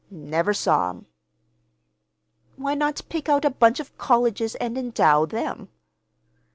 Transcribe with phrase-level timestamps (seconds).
[0.09, 1.05] "Never saw 'em."
[2.55, 5.69] "Why not pick out a bunch of colleges and endow them?"